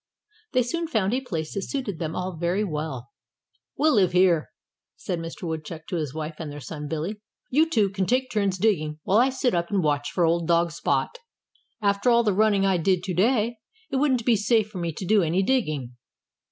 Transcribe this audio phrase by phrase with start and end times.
[0.53, 3.11] They soon found a place that suited them all very well.
[3.77, 4.49] "We'll live here,"
[4.95, 5.43] said Mr.
[5.43, 7.21] Woodchuck to his wife and their son Billy.
[7.51, 10.71] "You two can take turns digging while I sit up and watch for old dog
[10.71, 11.15] Spot.
[11.83, 13.59] After all the running I did to day
[13.91, 15.95] it wouldn't be safe for me to do any digging."